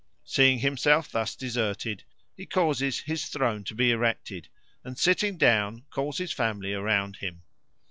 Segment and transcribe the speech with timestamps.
[0.23, 2.05] Seeing himself thus deserted,
[2.35, 4.47] he causes his throne to be erected,
[4.83, 7.43] and, sitting down, calls his family around him.